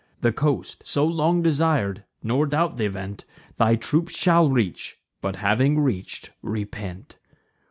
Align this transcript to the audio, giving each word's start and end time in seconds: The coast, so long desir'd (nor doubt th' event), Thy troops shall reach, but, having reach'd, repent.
The 0.21 0.31
coast, 0.31 0.81
so 0.83 1.05
long 1.05 1.43
desir'd 1.43 2.05
(nor 2.23 2.47
doubt 2.47 2.75
th' 2.77 2.81
event), 2.81 3.23
Thy 3.57 3.75
troops 3.75 4.17
shall 4.17 4.49
reach, 4.49 4.97
but, 5.21 5.35
having 5.35 5.79
reach'd, 5.79 6.31
repent. 6.41 7.19